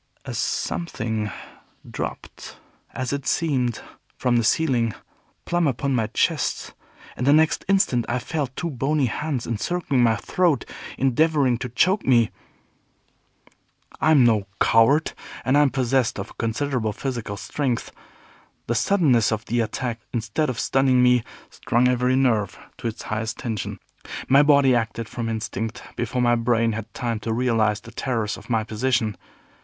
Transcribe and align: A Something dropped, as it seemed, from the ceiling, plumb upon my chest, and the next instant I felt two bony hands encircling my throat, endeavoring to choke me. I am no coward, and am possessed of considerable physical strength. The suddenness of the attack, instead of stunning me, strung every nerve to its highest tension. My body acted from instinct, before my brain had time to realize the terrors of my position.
A 0.25 0.33
Something 0.33 1.29
dropped, 1.87 2.57
as 2.91 3.13
it 3.13 3.27
seemed, 3.27 3.81
from 4.17 4.37
the 4.37 4.43
ceiling, 4.43 4.95
plumb 5.45 5.67
upon 5.67 5.93
my 5.93 6.07
chest, 6.07 6.73
and 7.15 7.27
the 7.27 7.31
next 7.31 7.63
instant 7.67 8.07
I 8.09 8.17
felt 8.17 8.55
two 8.55 8.71
bony 8.71 9.05
hands 9.05 9.45
encircling 9.45 10.01
my 10.01 10.15
throat, 10.15 10.65
endeavoring 10.97 11.59
to 11.59 11.69
choke 11.69 12.03
me. 12.03 12.31
I 13.99 14.09
am 14.09 14.23
no 14.25 14.47
coward, 14.59 15.11
and 15.45 15.55
am 15.55 15.69
possessed 15.69 16.17
of 16.19 16.35
considerable 16.39 16.93
physical 16.93 17.37
strength. 17.37 17.91
The 18.65 18.73
suddenness 18.73 19.31
of 19.31 19.45
the 19.45 19.59
attack, 19.59 19.99
instead 20.11 20.49
of 20.49 20.59
stunning 20.59 21.03
me, 21.03 21.23
strung 21.51 21.87
every 21.87 22.15
nerve 22.15 22.57
to 22.79 22.87
its 22.87 23.03
highest 23.03 23.37
tension. 23.37 23.77
My 24.27 24.41
body 24.41 24.73
acted 24.73 25.07
from 25.07 25.29
instinct, 25.29 25.83
before 25.95 26.23
my 26.23 26.33
brain 26.33 26.71
had 26.71 26.91
time 26.95 27.19
to 27.19 27.31
realize 27.31 27.79
the 27.81 27.91
terrors 27.91 28.35
of 28.35 28.49
my 28.49 28.63
position. 28.63 29.15